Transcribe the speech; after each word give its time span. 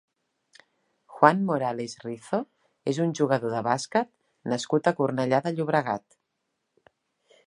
Juan 1.15 1.43
Morales 1.49 1.93
Rizo 2.05 2.39
és 2.93 3.01
un 3.05 3.13
jugador 3.21 3.53
de 3.57 3.61
bàsquet 3.69 4.09
nascut 4.55 4.89
a 4.93 4.97
Cornellà 5.01 5.45
de 5.49 5.55
Llobregat. 5.59 6.21